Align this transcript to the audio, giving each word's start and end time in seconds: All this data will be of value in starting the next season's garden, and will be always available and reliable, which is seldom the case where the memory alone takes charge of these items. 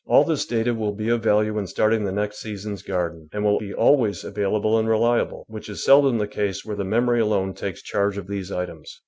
All 0.07 0.23
this 0.23 0.47
data 0.47 0.73
will 0.73 0.93
be 0.95 1.09
of 1.09 1.21
value 1.21 1.59
in 1.59 1.67
starting 1.67 2.05
the 2.05 2.11
next 2.11 2.39
season's 2.39 2.81
garden, 2.81 3.29
and 3.31 3.43
will 3.43 3.59
be 3.59 3.71
always 3.71 4.23
available 4.23 4.75
and 4.79 4.89
reliable, 4.89 5.45
which 5.47 5.69
is 5.69 5.83
seldom 5.85 6.17
the 6.17 6.27
case 6.27 6.65
where 6.65 6.75
the 6.75 6.83
memory 6.83 7.19
alone 7.19 7.53
takes 7.53 7.83
charge 7.83 8.17
of 8.17 8.25
these 8.25 8.51
items. 8.51 8.97